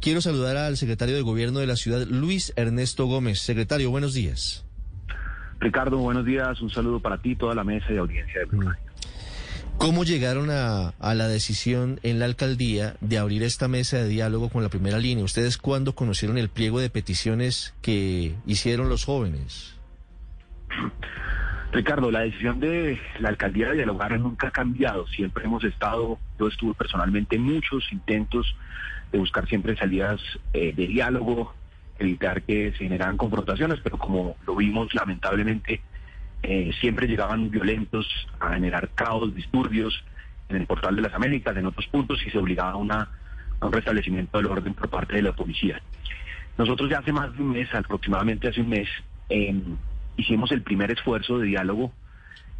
[0.00, 3.40] Quiero saludar al secretario de Gobierno de la ciudad, Luis Ernesto Gómez.
[3.40, 4.64] Secretario, buenos días.
[5.58, 6.60] Ricardo, buenos días.
[6.60, 8.80] Un saludo para ti, toda la mesa y audiencia de Blue Radio.
[9.78, 14.48] ¿Cómo llegaron a, a, la decisión en la alcaldía de abrir esta mesa de diálogo
[14.48, 15.24] con la primera línea?
[15.24, 19.76] ¿Ustedes cuándo conocieron el pliego de peticiones que hicieron los jóvenes?
[21.72, 25.06] Ricardo, la decisión de la alcaldía de dialogar nunca ha cambiado.
[25.08, 28.56] Siempre hemos estado, yo estuve personalmente en muchos intentos
[29.12, 30.20] de buscar siempre salidas
[30.52, 31.54] eh, de diálogo,
[31.98, 35.80] evitar que se generaran confrontaciones, pero como lo vimos lamentablemente,
[36.42, 38.06] eh, siempre llegaban violentos
[38.40, 40.04] a generar caos, disturbios
[40.48, 43.08] en el portal de las Américas, en otros puntos, y se obligaba a, una,
[43.60, 45.80] un restablecimiento del orden por parte de la policía.
[46.58, 48.88] Nosotros ya hace más de un mes, aproximadamente hace un mes,
[49.28, 49.54] eh,
[50.16, 51.92] hicimos el primer esfuerzo de diálogo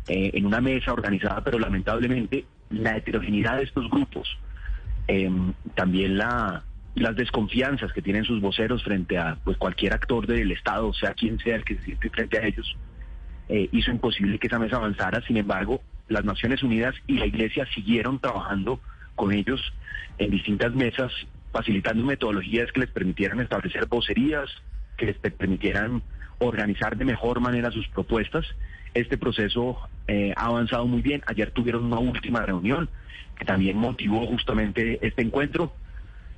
[0.09, 4.39] eh, en una mesa organizada, pero lamentablemente la heterogeneidad de estos grupos,
[5.09, 5.31] eh,
[5.75, 10.93] también la, las desconfianzas que tienen sus voceros frente a pues, cualquier actor del Estado,
[10.95, 12.77] sea quien sea el que se siente frente a ellos,
[13.49, 15.21] eh, hizo imposible que esa mesa avanzara.
[15.27, 18.81] Sin embargo, las Naciones Unidas y la Iglesia siguieron trabajando
[19.15, 19.61] con ellos
[20.19, 21.13] en distintas mesas,
[21.53, 24.51] facilitando metodologías que les permitieran establecer vocerías,
[24.97, 26.03] que les permitieran
[26.39, 28.45] organizar de mejor manera sus propuestas.
[28.95, 31.23] Este proceso eh, ha avanzado muy bien.
[31.27, 32.89] Ayer tuvieron una última reunión
[33.39, 35.75] que también motivó justamente este encuentro.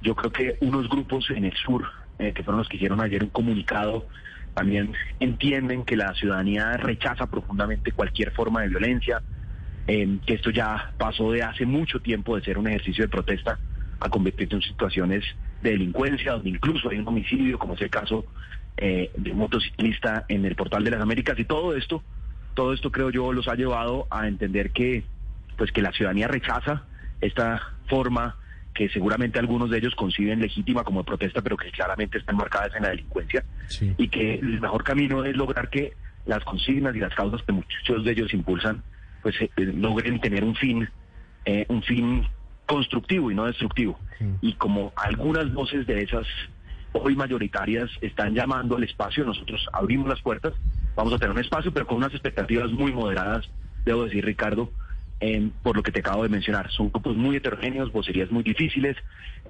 [0.02, 1.84] Yo creo que unos grupos en el sur,
[2.18, 4.06] eh, que fueron los que hicieron ayer un comunicado,
[4.54, 9.22] también entienden que la ciudadanía rechaza profundamente cualquier forma de violencia,
[9.86, 13.58] eh, que esto ya pasó de hace mucho tiempo de ser un ejercicio de protesta
[14.00, 15.24] a convertirse en situaciones
[15.62, 18.24] de delincuencia, donde incluso hay un homicidio, como es el caso
[18.80, 22.02] eh, de un motociclista en el portal de las Américas, y todo esto,
[22.54, 25.04] todo esto creo yo los ha llevado a entender que,
[25.56, 26.84] pues que la ciudadanía rechaza
[27.20, 28.36] esta forma
[28.74, 32.84] que seguramente algunos de ellos conciben legítima como protesta, pero que claramente están marcadas en
[32.84, 33.92] la delincuencia, sí.
[33.98, 35.94] y que el mejor camino es lograr que
[36.26, 38.84] las consignas y las causas que muchos de ellos impulsan,
[39.22, 40.88] pues eh, logren tener un fin,
[41.44, 42.28] eh, un fin
[42.66, 43.98] constructivo y no destructivo.
[44.18, 44.26] Sí.
[44.40, 46.26] Y como algunas voces de esas
[46.92, 50.54] hoy mayoritarias están llamando al espacio, nosotros abrimos las puertas,
[50.96, 53.48] vamos a tener un espacio, pero con unas expectativas muy moderadas,
[53.84, 54.70] debo decir, Ricardo,
[55.20, 56.70] eh, por lo que te acabo de mencionar.
[56.70, 58.96] Son grupos muy heterogéneos, vocerías muy difíciles,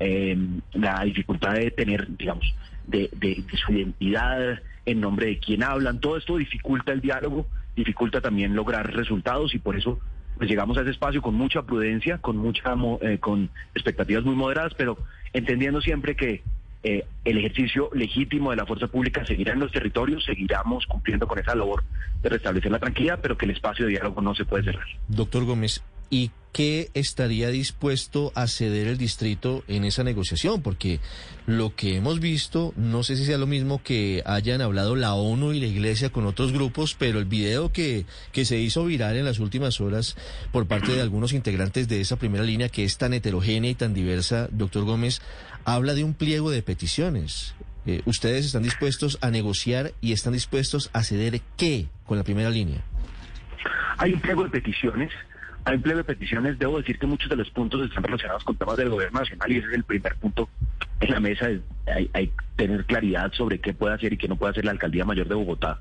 [0.00, 0.36] eh,
[0.72, 2.54] la dificultad de tener, digamos,
[2.86, 7.46] de, de, de, su identidad en nombre de quién hablan, todo esto dificulta el diálogo,
[7.76, 9.98] dificulta también lograr resultados y por eso
[10.38, 14.72] pues llegamos a ese espacio con mucha prudencia, con mucha eh, con expectativas muy moderadas,
[14.74, 14.96] pero
[15.32, 16.42] entendiendo siempre que
[16.82, 21.38] eh, el ejercicio legítimo de la fuerza pública seguirá en los territorios, seguiremos cumpliendo con
[21.38, 21.82] esa labor
[22.22, 24.86] de restablecer la tranquilidad, pero que el espacio de diálogo no se puede cerrar.
[25.08, 30.60] Doctor Gómez, ¿y qué estaría dispuesto a ceder el distrito en esa negociación?
[30.60, 30.98] Porque
[31.46, 35.52] lo que hemos visto, no sé si sea lo mismo que hayan hablado la ONU
[35.52, 39.24] y la Iglesia con otros grupos, pero el video que, que se hizo viral en
[39.24, 40.16] las últimas horas
[40.50, 43.94] por parte de algunos integrantes de esa primera línea que es tan heterogénea y tan
[43.94, 45.22] diversa, doctor Gómez,
[45.64, 47.54] habla de un pliego de peticiones.
[47.86, 52.50] Eh, ¿Ustedes están dispuestos a negociar y están dispuestos a ceder qué con la primera
[52.50, 52.82] línea?
[53.98, 55.12] Hay un pliego de peticiones.
[55.64, 56.58] Hay un de peticiones.
[56.58, 59.58] Debo decir que muchos de los puntos están relacionados con temas del gobierno nacional y
[59.58, 60.48] ese es el primer punto
[61.00, 61.48] en la mesa.
[61.94, 65.04] Hay, hay tener claridad sobre qué puede hacer y qué no puede hacer la alcaldía
[65.04, 65.80] mayor de Bogotá.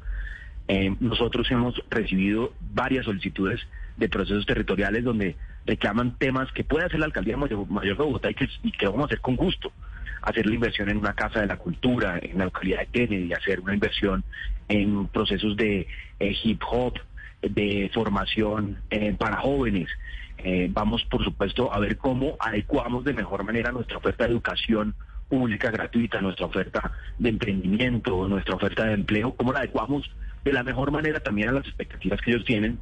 [0.67, 3.61] Eh, nosotros hemos recibido varias solicitudes
[3.95, 8.29] de procesos territoriales donde reclaman temas que puede hacer la alcaldía mayor, mayor de Bogotá
[8.29, 9.71] y que, y que, vamos a hacer con gusto.
[10.21, 13.61] Hacer la inversión en una casa de la cultura, en la localidad de Kennedy, hacer
[13.61, 14.23] una inversión
[14.67, 15.87] en procesos de
[16.19, 16.95] eh, hip hop,
[17.41, 19.89] de formación eh, para jóvenes.
[20.39, 24.95] Eh, vamos, por supuesto, a ver cómo adecuamos de mejor manera nuestra oferta de educación
[25.29, 30.09] pública gratuita, nuestra oferta de emprendimiento, nuestra oferta de empleo, cómo la adecuamos
[30.43, 32.79] de la mejor manera también a las expectativas que ellos tienen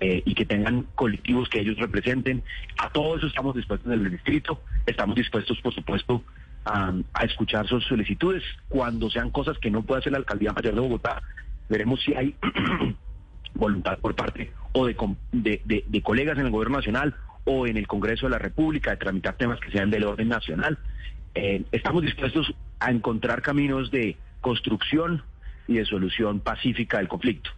[0.00, 2.42] eh, y que tengan colectivos que ellos representen.
[2.78, 6.22] A todo eso estamos dispuestos en el distrito, estamos dispuestos, por supuesto,
[6.64, 8.44] a, a, escuchar sus solicitudes.
[8.68, 11.22] Cuando sean cosas que no puede hacer la Alcaldía Mayor de Bogotá,
[11.68, 12.36] veremos si hay
[13.54, 14.96] voluntad por parte o de,
[15.32, 17.14] de, de, colegas en el Gobierno Nacional
[17.44, 20.78] o en el Congreso de la República de tramitar temas que sean del orden nacional.
[21.34, 25.22] Eh, estamos dispuestos a encontrar caminos de construcción
[25.66, 27.50] y de solución pacífica del conflicto.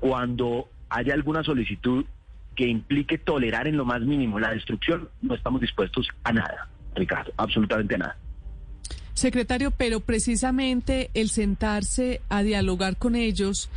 [0.00, 2.04] Cuando haya alguna solicitud
[2.54, 7.32] que implique tolerar en lo más mínimo la destrucción, no estamos dispuestos a nada, Ricardo,
[7.36, 8.16] absolutamente a nada.
[9.14, 13.68] Secretario, pero precisamente el sentarse a dialogar con ellos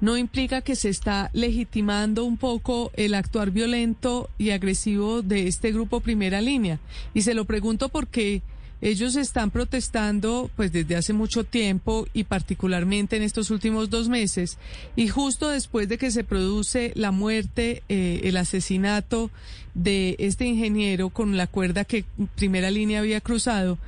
[0.00, 5.72] no implica que se está legitimando un poco el actuar violento y agresivo de este
[5.72, 6.78] grupo primera línea.
[7.14, 8.42] Y se lo pregunto porque
[8.82, 14.58] ellos están protestando pues desde hace mucho tiempo y particularmente en estos últimos dos meses
[14.96, 19.30] y justo después de que se produce la muerte, eh, el asesinato
[19.74, 22.04] de este ingeniero con la cuerda que
[22.34, 23.78] primera línea había cruzado,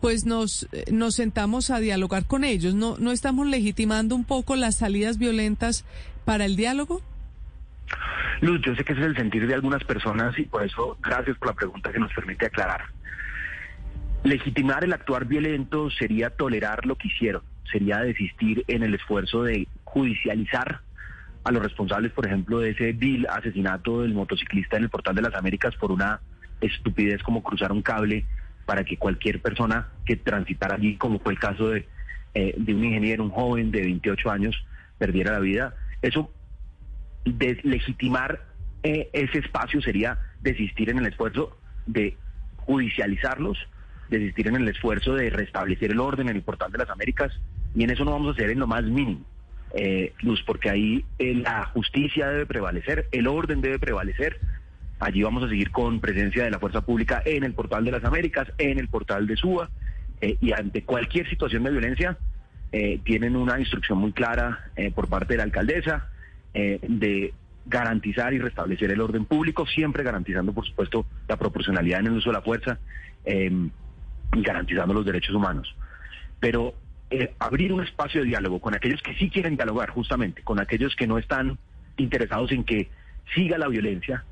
[0.00, 2.74] pues nos, nos sentamos a dialogar con ellos.
[2.74, 5.84] ¿No, ¿No estamos legitimando un poco las salidas violentas
[6.24, 7.02] para el diálogo?
[8.40, 11.36] Luz, yo sé que ese es el sentir de algunas personas y por eso gracias
[11.38, 12.82] por la pregunta que nos permite aclarar.
[14.22, 19.66] Legitimar el actuar violento sería tolerar lo que hicieron, sería desistir en el esfuerzo de
[19.84, 20.80] judicializar
[21.44, 25.22] a los responsables, por ejemplo, de ese vil asesinato del motociclista en el Portal de
[25.22, 26.20] las Américas por una
[26.60, 28.26] estupidez como cruzar un cable
[28.68, 31.88] para que cualquier persona que transitara allí, como fue el caso de,
[32.34, 34.62] eh, de un ingeniero, un joven de 28 años,
[34.98, 35.74] perdiera la vida.
[36.02, 36.30] Eso,
[37.24, 38.42] deslegitimar
[38.82, 41.56] eh, ese espacio sería desistir en el esfuerzo
[41.86, 42.18] de
[42.58, 43.56] judicializarlos,
[44.10, 47.32] desistir en el esfuerzo de restablecer el orden en el portal de las Américas,
[47.74, 49.24] y en eso no vamos a hacer en lo más mínimo.
[49.72, 54.38] Eh, Luz, porque ahí la justicia debe prevalecer, el orden debe prevalecer,
[55.00, 58.04] Allí vamos a seguir con presencia de la Fuerza Pública en el portal de las
[58.04, 59.70] Américas, en el portal de SUA,
[60.20, 62.18] eh, y ante cualquier situación de violencia
[62.72, 66.08] eh, tienen una instrucción muy clara eh, por parte de la alcaldesa
[66.54, 67.32] de
[67.66, 72.30] garantizar y restablecer el orden público, siempre garantizando, por supuesto, la proporcionalidad en el uso
[72.30, 72.80] de la fuerza
[73.24, 75.72] y garantizando los derechos humanos.
[76.40, 76.74] Pero
[77.38, 81.06] abrir un espacio de diálogo con aquellos que sí quieren dialogar, justamente, con aquellos que
[81.06, 81.58] no están
[81.96, 82.88] interesados en que
[83.36, 84.24] siga la violencia,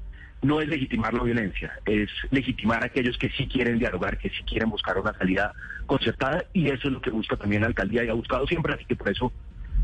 [0.46, 4.42] no es legitimar la violencia, es legitimar a aquellos que sí quieren dialogar, que sí
[4.44, 5.52] quieren buscar una salida
[5.86, 8.84] concertada y eso es lo que busca también la alcaldía y ha buscado siempre, así
[8.84, 9.32] que por eso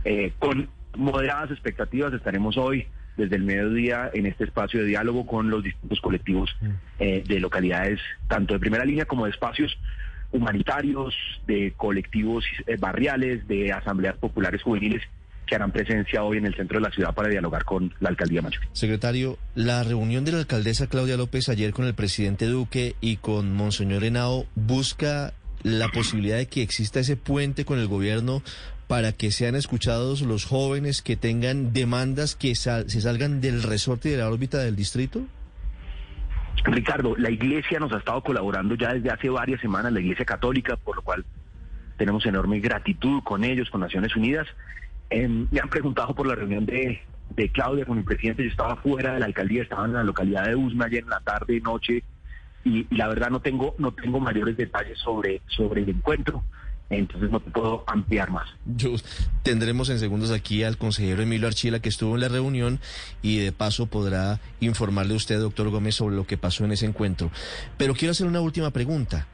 [0.05, 2.87] eh, con moderadas expectativas estaremos hoy
[3.17, 6.69] desde el mediodía en este espacio de diálogo con los distintos colectivos mm.
[7.00, 9.76] eh, de localidades, tanto de primera línea como de espacios
[10.31, 11.14] humanitarios,
[11.47, 15.03] de colectivos eh, barriales, de asambleas populares juveniles
[15.52, 18.40] que harán presencia hoy en el centro de la ciudad para dialogar con la alcaldía
[18.40, 18.58] Macho.
[18.72, 23.52] Secretario, la reunión de la alcaldesa Claudia López ayer con el presidente Duque y con
[23.52, 28.43] Monseñor Henao busca la posibilidad de que exista ese puente con el gobierno
[28.87, 34.12] para que sean escuchados los jóvenes que tengan demandas que se salgan del resorte y
[34.12, 35.20] de la órbita del distrito?
[36.64, 40.78] Ricardo, la iglesia nos ha estado colaborando ya desde hace varias semanas, la iglesia católica,
[40.78, 41.26] por lo cual
[41.99, 44.46] tenemos enorme gratitud con ellos, con Naciones Unidas.
[45.12, 47.00] Em, me han preguntado por la reunión de,
[47.53, 48.43] Claudia con el presidente.
[48.43, 51.20] Yo estaba fuera de la alcaldía, estaba en la localidad de Usma ayer en la
[51.20, 52.03] tarde, noche,
[52.64, 56.43] y, la verdad no tengo no tengo mayores detalles sobre, sobre el encuentro.
[56.88, 58.49] Entonces no te puedo ampliar más.
[58.67, 58.91] Yo,
[59.43, 62.81] tendremos en segundos aquí al consejero Emilio Archila que estuvo en la reunión
[63.23, 66.85] y de paso podrá informarle a usted, doctor Gómez, sobre lo que pasó en ese
[66.85, 67.31] encuentro.
[67.79, 69.26] Pero quiero hacer una última pregunta.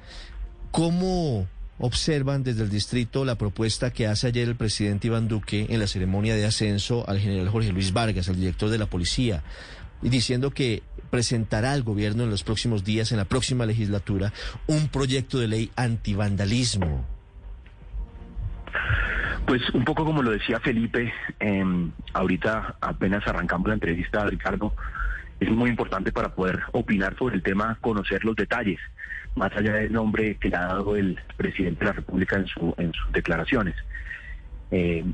[0.70, 1.48] ¿Cómo
[1.78, 5.87] observan desde el distrito la propuesta que hace ayer el presidente Iván Duque en la
[5.87, 9.42] ceremonia de ascenso al general Jorge Luis Vargas, el director de la policía,
[10.02, 14.32] diciendo que presentará al gobierno en los próximos días, en la próxima legislatura,
[14.66, 17.06] un proyecto de ley antivandalismo.
[19.47, 24.75] Pues un poco como lo decía Felipe, em, ahorita apenas arrancamos la entrevista, Ricardo,
[25.40, 28.78] es muy importante para poder opinar sobre el tema, conocer los detalles
[29.35, 32.75] más allá del nombre que le ha dado el presidente de la República en, su,
[32.78, 33.75] en sus declaraciones.
[34.70, 35.04] Eh,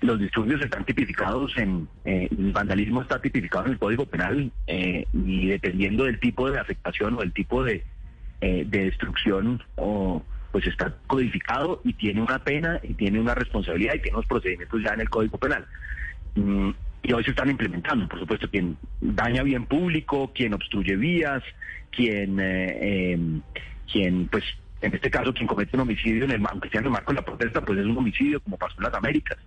[0.00, 5.06] los disturbios están tipificados en, eh, el vandalismo está tipificado en el Código Penal eh,
[5.12, 7.84] y dependiendo del tipo de afectación o del tipo de,
[8.40, 14.00] de destrucción o pues está codificado y tiene una pena y tiene una responsabilidad y
[14.00, 15.66] tiene unos procedimientos ya en el Código Penal.
[16.34, 16.70] Mm,
[17.02, 21.42] y hoy se están implementando, por supuesto, quien daña bien público, quien obstruye vías,
[21.90, 23.42] quien, eh, em,
[23.90, 24.44] quien pues,
[24.82, 27.20] en este caso, quien comete un homicidio, en el, aunque sea en el marco de
[27.20, 29.38] la protesta, pues es un homicidio, como pasó en las Américas.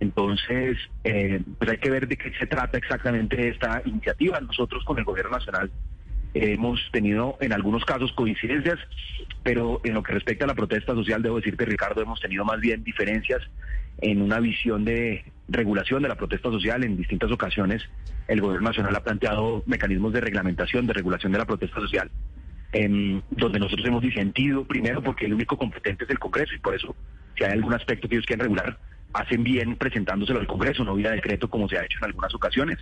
[0.00, 4.40] Entonces, eh, pues hay que ver de qué se trata exactamente esta iniciativa.
[4.40, 5.70] Nosotros con el Gobierno Nacional
[6.32, 8.78] hemos tenido en algunos casos coincidencias,
[9.42, 12.60] pero en lo que respecta a la protesta social, debo decirte, Ricardo, hemos tenido más
[12.60, 13.42] bien diferencias
[14.00, 16.84] en una visión de regulación de la protesta social.
[16.84, 17.82] En distintas ocasiones
[18.28, 22.10] el Gobierno Nacional ha planteado mecanismos de reglamentación, de regulación de la protesta social.
[22.72, 26.72] em, donde nosotros hemos disentido, primero porque el único competente es el Congreso y por
[26.72, 26.94] eso,
[27.36, 28.78] si hay algún aspecto que ellos quieren regular,
[29.12, 32.78] hacen bien presentándoselo al Congreso, no vía decreto como se ha hecho en algunas ocasiones.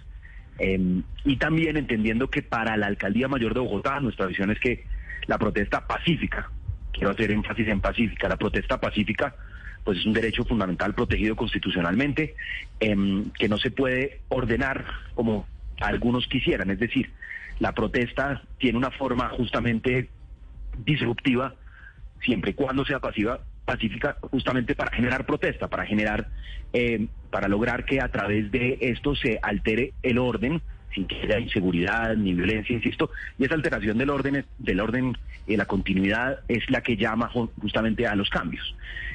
[0.59, 4.85] Em, y también entendiendo que para la Alcaldía Mayor de Bogotá, nuestra visión es que
[5.27, 6.51] la protesta pacífica,
[6.93, 9.37] quiero hacer énfasis en pacífica, la protesta pacífica
[9.85, 12.35] pues es un derecho fundamental protegido constitucionalmente,
[12.81, 15.47] em, que no se puede ordenar como
[15.81, 17.11] algunos quisieran, es decir,
[17.59, 20.09] la protesta tiene una forma justamente
[20.85, 21.55] disruptiva,
[22.23, 26.29] siempre y cuando sea pasiva, pacífica, justamente para generar protesta, para generar,
[26.73, 30.63] eh, para lograr que a través de esto se altere el orden,
[30.95, 35.17] sin que haya inseguridad ni violencia, insisto, y esa alteración del orden, del orden
[35.47, 37.31] y la continuidad es la que llama
[37.61, 38.75] justamente a los cambios.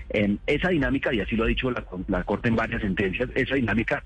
[0.10, 3.56] Eh, esa dinámica, y así lo ha dicho la, la Corte en varias sentencias, esa
[3.56, 4.04] dinámica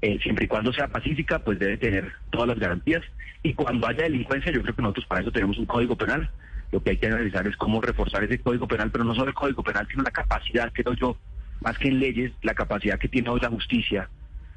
[0.00, 3.02] eh, siempre y cuando sea pacífica, pues debe tener todas las garantías.
[3.42, 6.30] Y cuando haya delincuencia, yo creo que nosotros para eso tenemos un código penal
[6.70, 9.34] lo que hay que analizar es cómo reforzar ese código penal, pero no solo el
[9.34, 11.16] código penal, sino la capacidad, creo yo,
[11.60, 14.08] más que en leyes, la capacidad que tiene hoy la justicia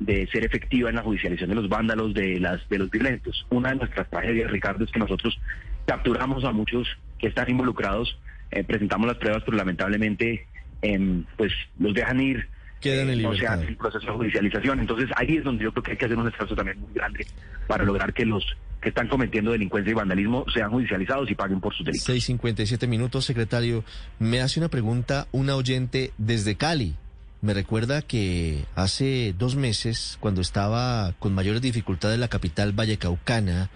[0.02, 3.46] de ser efectiva en la judicialización de los vándalos, de las de los violentos.
[3.52, 5.40] Una de nuestras tragedias, Ricardo, es que nosotros
[5.86, 6.88] capturamos a muchos
[7.20, 8.18] que están involucrados,
[8.50, 10.48] eh, presentamos las pruebas, pero lamentablemente
[10.82, 12.48] em, pues los dejan ir.
[12.80, 13.36] Quedan en libertad.
[13.36, 14.80] Eh, no se hace el proceso de judicialización.
[14.80, 17.28] Entonces ahí es donde yo creo que hay que hacer un esfuerzo también muy grande
[17.68, 18.44] para lograr que los
[18.82, 22.10] que están cometiendo delincuencia y vandalismo sean judicializados y paguen por sus delitos.
[22.10, 23.84] 6.57 minutos, secretario.
[24.18, 26.96] Me hace una pregunta una oyente desde Cali.
[27.42, 33.72] Me recuerda que hace dos meses, cuando estaba con mayores dificultades en la capital vallecaucana,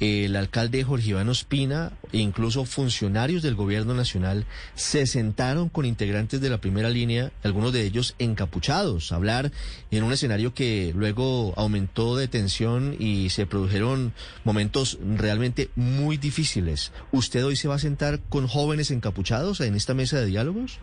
[0.00, 6.40] el alcalde Jorge Iván Ospina e incluso funcionarios del gobierno nacional se sentaron con integrantes
[6.40, 9.52] de la primera línea, algunos de ellos encapuchados, a hablar
[9.90, 16.90] en un escenario que luego aumentó de tensión y se produjeron momentos realmente muy difíciles.
[17.12, 20.80] ¿Usted hoy se va a sentar con jóvenes encapuchados en esta mesa de diálogos?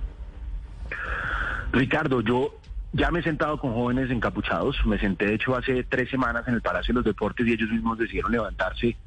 [1.71, 2.53] Ricardo, yo
[2.93, 4.77] ya me he sentado con jóvenes encapuchados.
[4.85, 7.69] Me senté, de hecho, hace tres semanas en el Palacio de los Deportes y ellos
[7.69, 8.97] mismos decidieron levantarse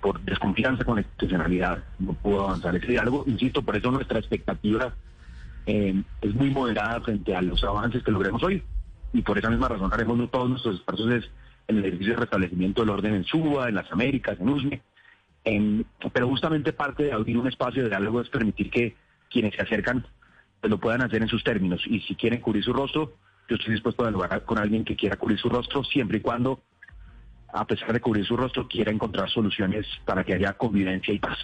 [0.00, 1.82] por desconfianza con la institucionalidad.
[1.98, 3.24] No pudo avanzar ese diálogo.
[3.26, 4.92] Insisto, por eso nuestra expectativa
[5.64, 8.62] eh, es muy moderada frente a los avances que logremos hoy.
[9.12, 11.30] Y por esa misma razón haremos todos nuestros esfuerzos
[11.68, 14.82] en el ejercicio de restablecimiento del orden en Suba, en las Américas, en USME.
[16.12, 18.94] pero justamente parte de abrir un espacio de diálogo es permitir que
[19.30, 20.06] quienes se acercan
[20.60, 21.82] pues lo puedan hacer en sus términos.
[21.86, 23.14] Y si quieren cubrir su rostro,
[23.48, 26.62] yo estoy dispuesto a dialogar con alguien que quiera cubrir su rostro, siempre y cuando,
[27.52, 31.38] a pesar de cubrir su rostro, quiera encontrar soluciones para que haya convivencia y paz.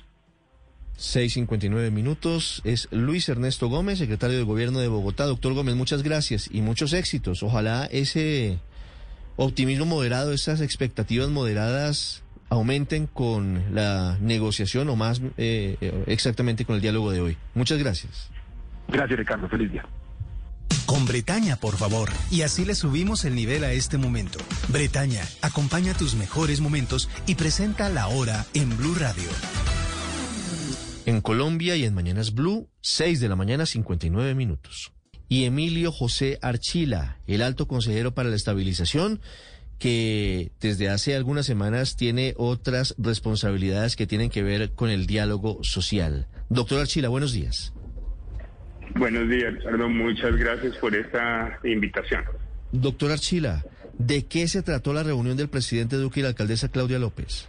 [0.99, 2.61] 6.59 minutos.
[2.65, 5.25] Es Luis Ernesto Gómez, secretario de Gobierno de Bogotá.
[5.25, 7.43] Doctor Gómez, muchas gracias y muchos éxitos.
[7.43, 8.59] Ojalá ese
[9.37, 16.77] optimismo moderado, esas expectativas moderadas aumenten con la negociación o más eh, eh, exactamente con
[16.77, 17.37] el diálogo de hoy.
[17.55, 18.31] Muchas gracias.
[18.93, 19.49] Gracias, Ricardo.
[19.49, 19.85] Feliz día.
[20.87, 22.11] Con Bretaña, por favor.
[22.31, 24.39] Y así le subimos el nivel a este momento.
[24.69, 29.29] Bretaña, acompaña tus mejores momentos y presenta la hora en Blue Radio.
[31.07, 34.93] En Colombia y en Mañanas Blue, 6 de la mañana, 59 minutos.
[35.29, 39.21] Y Emilio José Archila, el alto consejero para la estabilización,
[39.79, 45.65] que desde hace algunas semanas tiene otras responsabilidades que tienen que ver con el diálogo
[45.65, 46.29] social.
[46.51, 47.73] Doctor Archila, buenos días.
[48.97, 49.89] Buenos días, Ricardo.
[49.89, 52.25] Muchas gracias por esta invitación.
[52.73, 53.65] Doctor Archila,
[53.99, 57.49] ¿de qué se trató la reunión del presidente Duque y la alcaldesa Claudia López?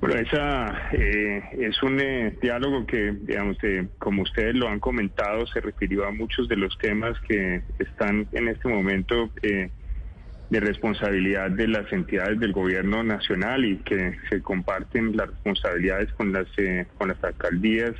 [0.00, 5.44] Bueno, esa eh, es un eh, diálogo que, digamos, eh, como ustedes lo han comentado,
[5.48, 11.68] se refirió a muchos de los temas que están en este momento de responsabilidad de
[11.68, 16.46] las entidades del gobierno nacional y que se comparten las responsabilidades con las
[16.96, 17.94] con las alcaldías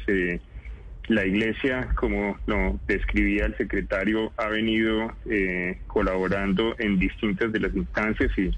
[1.08, 7.74] la Iglesia, como lo describía el secretario, ha venido eh, colaborando en distintas de las
[7.74, 8.50] instancias y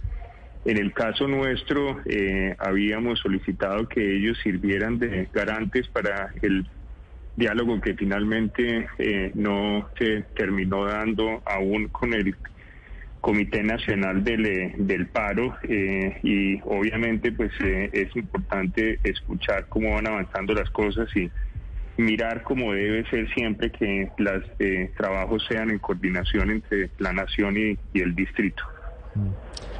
[0.64, 6.66] en el caso nuestro eh, habíamos solicitado que ellos sirvieran de garantes para el
[7.37, 12.35] diálogo que finalmente eh, no se terminó dando aún con el
[13.21, 15.54] Comité Nacional del, del Paro
[16.23, 21.30] y obviamente pues es importante escuchar cómo van avanzando las cosas y
[22.00, 27.57] mirar como debe ser siempre que los eh, trabajos sean en coordinación entre la nación
[27.57, 28.62] y, el distrito.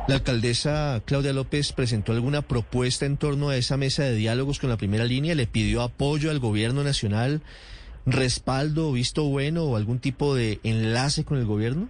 [0.09, 4.71] La alcaldesa Claudia López presentó alguna propuesta en torno a esa mesa de diálogos con
[4.71, 7.43] la primera línea, le pidió apoyo al gobierno nacional,
[8.07, 11.89] respaldo, visto bueno o algún tipo de enlace con el gobierno.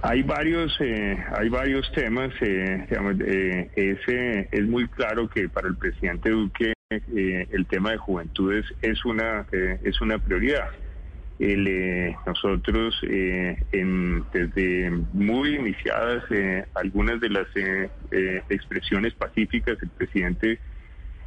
[0.00, 2.30] Hay varios, eh, hay varios temas.
[2.40, 6.72] Eh, digamos, eh, ese, es muy claro que para el presidente Duque
[7.06, 10.68] el tema de juventudes es una es una prioridad.
[12.26, 16.24] nosotros en, desde muy iniciadas
[16.74, 17.46] algunas de las
[18.48, 20.58] expresiones pacíficas el presidente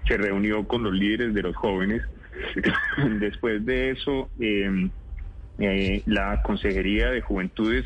[0.08, 2.02] se reunió con los líderes de los jóvenes.
[3.20, 4.30] Después de eso
[5.58, 7.86] la Consejería de Juventudes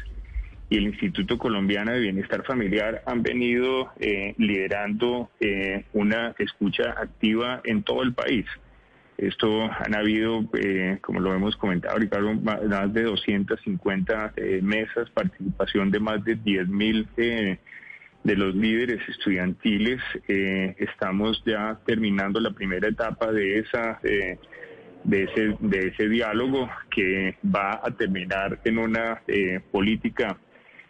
[0.69, 7.61] y el Instituto Colombiano de Bienestar Familiar han venido eh, liderando eh, una escucha activa
[7.63, 8.45] en todo el país.
[9.17, 15.99] Esto han habido, eh, como lo hemos comentado, Ricardo, más de 250 mesas, participación de
[16.01, 20.01] más de 10 mil de los líderes estudiantiles.
[20.27, 27.79] estamos ya terminando la primera etapa de esa de ese de ese diálogo que va
[27.81, 29.21] a terminar en una
[29.71, 30.35] política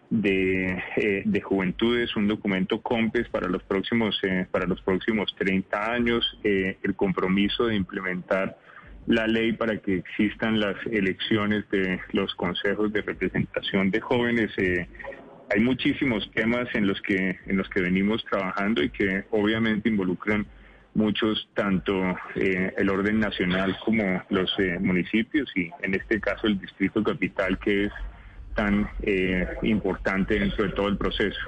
[0.09, 5.91] de, eh, de juventudes, un documento COMPES para los próximos, eh, para los próximos 30
[5.91, 8.57] años, eh, el compromiso de implementar
[9.07, 14.51] la ley para que existan las elecciones de los consejos de representación de jóvenes.
[14.57, 20.47] hay muchísimos temas en los que en los que venimos trabajando y que obviamente involucran
[20.95, 21.93] muchos, tanto
[22.33, 27.93] el orden nacional como los municipios y en este caso el distrito capital que es
[28.55, 31.39] tan eh, importante dentro de todo el proceso.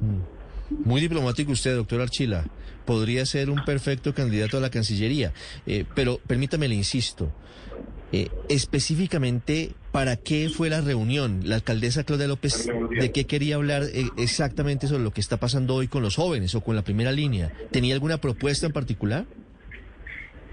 [0.00, 0.84] Mm.
[0.84, 2.44] Muy diplomático usted, doctor Archila.
[2.86, 5.32] Podría ser un perfecto candidato a la Cancillería.
[5.66, 7.30] Eh, pero permítame, le insisto.
[8.12, 11.40] Eh, específicamente, ¿para qué fue la reunión?
[11.44, 12.68] La alcaldesa Claudia López,
[13.00, 13.82] ¿de qué quería hablar
[14.16, 17.52] exactamente sobre lo que está pasando hoy con los jóvenes o con la primera línea?
[17.72, 19.26] ¿Tenía alguna propuesta en particular?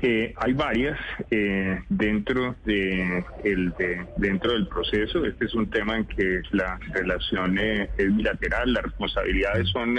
[0.04, 0.98] Eh, hay varias
[1.30, 3.74] eh, dentro de el
[4.18, 5.24] dentro del proceso.
[5.26, 9.98] Este es un tema en que la relación eh, es bilateral, las responsabilidades son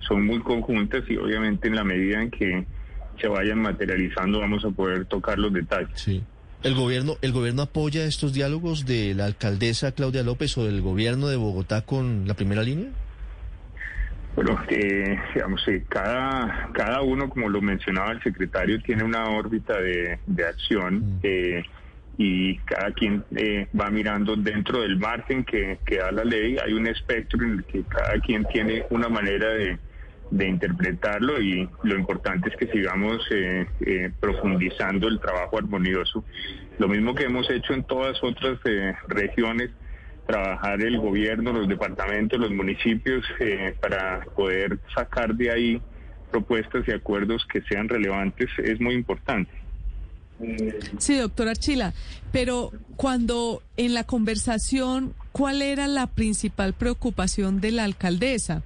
[0.00, 2.64] son muy conjuntas y obviamente en la medida en que
[3.20, 5.90] se vayan materializando vamos a poder tocar los detalles.
[5.94, 6.22] Sí.
[6.62, 11.28] ¿El gobierno, ¿El gobierno apoya estos diálogos de la alcaldesa Claudia López o del gobierno
[11.28, 12.88] de Bogotá con la primera línea?
[14.36, 19.80] Bueno, eh, digamos, eh, cada, cada uno, como lo mencionaba el secretario, tiene una órbita
[19.80, 21.18] de, acción mm.
[21.24, 21.64] eh,
[22.16, 26.56] y cada quien eh, va mirando dentro del margen que, que, da la ley.
[26.64, 29.78] Hay un espectro en el que cada quien tiene una manera de,
[30.30, 33.26] de interpretarlo y lo importante es que sigamos
[34.20, 36.24] profundizando el trabajo armonioso.
[36.78, 38.58] Lo mismo que hemos hecho en todas otras
[39.08, 39.70] regiones
[40.30, 45.82] trabajar el gobierno, los departamentos, los municipios eh, para poder sacar de ahí
[46.30, 49.50] propuestas y acuerdos que sean relevantes es muy importante.
[50.98, 51.92] Sí, doctora Chila,
[52.32, 58.62] pero cuando en la conversación, ¿cuál era la principal preocupación de la alcaldesa?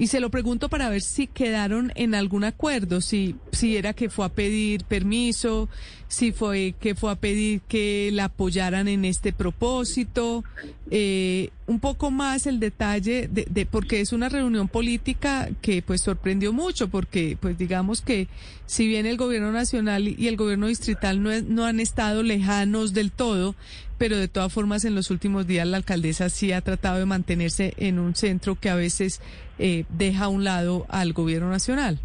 [0.00, 4.08] Y se lo pregunto para ver si quedaron en algún acuerdo, si, si era que
[4.08, 5.68] fue a pedir permiso,
[6.08, 10.42] si fue que fue a pedir que la apoyaran en este propósito,
[10.90, 16.00] eh, un poco más el detalle de, de, porque es una reunión política que pues
[16.00, 18.26] sorprendió mucho, porque pues digamos que
[18.66, 23.12] si bien el gobierno nacional y el gobierno distrital no, no han estado lejanos del
[23.12, 23.54] todo,
[23.98, 27.72] pero de todas formas en los últimos días la alcaldesa sí ha tratado de mantenerse
[27.76, 29.20] en un centro que a veces
[29.60, 32.00] eh, deja a un lado al gobierno nacional.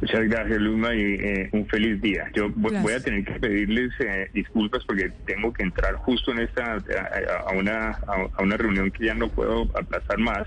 [0.00, 2.30] Muchas gracias, Luma, y eh, un feliz día.
[2.34, 6.74] Yo voy a tener que pedirles eh, disculpas porque tengo que entrar justo en esta
[6.74, 10.46] a, una a, una reunión que ya no puedo aplazar más.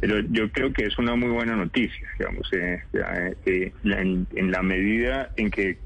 [0.00, 5.50] Pero yo creo que es una muy buena noticia, digamos, en, en, la medida en
[5.50, 5.78] que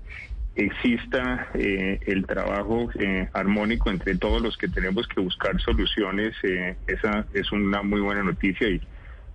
[0.56, 2.90] exista el trabajo
[3.32, 6.34] armónico entre todos los que tenemos que buscar soluciones,
[6.88, 8.80] esa es una muy buena noticia y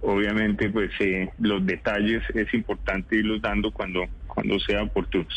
[0.05, 5.27] obviamente pues eh, los detalles es importante irlos dando cuando, cuando sea oportuno.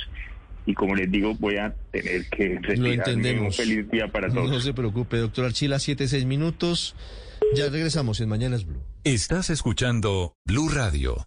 [0.67, 3.41] Y como les digo, voy a tener que retirarme.
[3.41, 4.51] Un feliz día para todos.
[4.51, 6.95] No se preocupe, doctor Archila, 7, 6 minutos.
[7.55, 8.83] Ya regresamos en Mañanas Blue.
[9.05, 11.27] Estás escuchando Blue Radio.